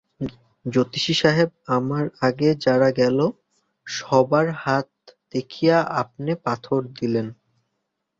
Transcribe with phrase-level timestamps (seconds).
[0.65, 3.17] জ্যোতিষী সাহেব, আমার আগে যারা গেল,
[3.87, 4.89] সবার হাত
[5.31, 7.27] দেইখা আপনে পাথর দিলেন।